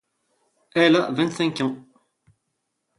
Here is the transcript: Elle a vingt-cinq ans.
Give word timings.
Elle 0.73 0.95
a 0.95 1.11
vingt-cinq 1.11 1.61
ans. 1.61 1.77